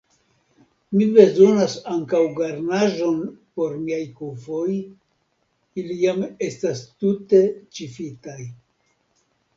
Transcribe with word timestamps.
Mi 0.99 1.07
bezonas 1.17 1.73
ankaŭ 1.95 2.21
garnaĵon 2.39 3.19
por 3.59 3.77
miaj 3.83 4.01
kufoj, 4.21 4.65
ili 5.83 5.99
jam 6.05 6.27
estas 6.49 6.83
tute 7.03 7.47
ĉifitaj. 7.77 8.41